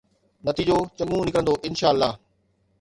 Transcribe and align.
نتيجو 0.47 0.77
چڱو 0.97 1.17
نڪرندو، 1.27 1.53
انشاءَ 1.67 1.91
الله. 1.93 2.11